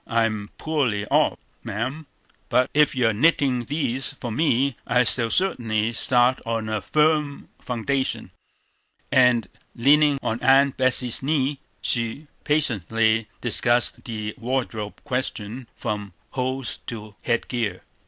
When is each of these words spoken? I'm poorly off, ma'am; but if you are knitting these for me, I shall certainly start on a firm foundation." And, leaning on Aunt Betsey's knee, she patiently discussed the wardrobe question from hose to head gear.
I'm 0.07 0.49
poorly 0.57 1.05
off, 1.09 1.37
ma'am; 1.63 2.07
but 2.49 2.71
if 2.73 2.95
you 2.95 3.09
are 3.09 3.13
knitting 3.13 3.65
these 3.65 4.13
for 4.19 4.31
me, 4.31 4.75
I 4.87 5.03
shall 5.03 5.29
certainly 5.29 5.93
start 5.93 6.39
on 6.43 6.69
a 6.69 6.81
firm 6.81 7.49
foundation." 7.59 8.31
And, 9.11 9.47
leaning 9.75 10.17
on 10.23 10.41
Aunt 10.41 10.75
Betsey's 10.75 11.21
knee, 11.21 11.59
she 11.83 12.25
patiently 12.43 13.27
discussed 13.41 14.03
the 14.05 14.33
wardrobe 14.39 14.99
question 15.03 15.67
from 15.75 16.13
hose 16.31 16.79
to 16.87 17.13
head 17.21 17.47
gear. 17.47 17.81